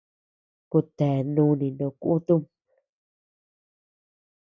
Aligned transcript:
Kutea 0.71 1.19
núni 1.33 1.67
no 1.77 1.87
kutum. 2.01 2.41